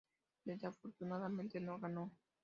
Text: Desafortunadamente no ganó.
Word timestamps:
Desafortunadamente 0.45 1.59
no 1.59 1.77
ganó. 1.77 2.11